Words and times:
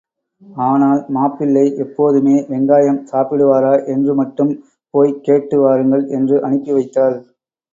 ஆனால் 0.67 1.01
மாப்பிள்ளை 1.09 1.65
எப்போதுமே 1.75 2.33
வெங்காயம் 2.47 2.99
சாப்பிடுவாரா? 3.11 3.73
என்று 3.87 4.15
மட்டும் 4.15 4.51
போய்க் 4.93 5.23
கேட்டு 5.23 5.59
வாருங்கள் 5.61 6.05
என்று 6.11 6.37
அனுப்பிவைத்தாள். 6.43 7.17